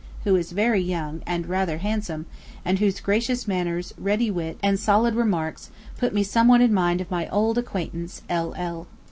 [0.23, 2.25] who is very young, and rather handsome,
[2.65, 7.11] and whose gracious manners, ready wit, and solid remarks, put me somewhat in mind of
[7.11, 8.55] my old acquaintance L.
[8.57, 8.87] L.